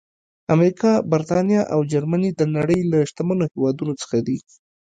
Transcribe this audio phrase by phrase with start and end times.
[0.55, 4.37] امریکا، برېټانیا او جرمني د نړۍ له شتمنو هېوادونو څخه دي.